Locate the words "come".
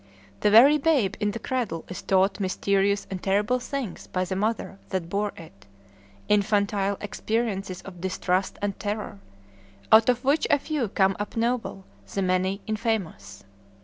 10.87-11.15